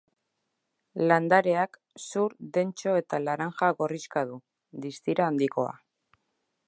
[1.11, 4.41] Landareak zur dentso eta laranja-gorrixka du,
[4.87, 5.77] distira handikoa.